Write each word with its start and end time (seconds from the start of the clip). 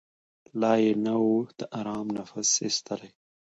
لا 0.61 0.73
یې 0.83 0.93
نه 1.05 1.13
وو 1.21 1.35
د 1.59 1.59
آرام 1.79 2.07
نفس 2.17 2.49
ایستلی 2.65 3.11